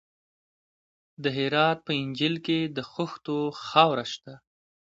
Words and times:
د 1.23 1.25
هرات 1.37 1.77
په 1.87 1.91
انجیل 2.01 2.35
کې 2.45 2.59
د 2.75 2.79
خښتو 2.91 3.37
خاوره 3.67 4.05
شته. 4.13 4.33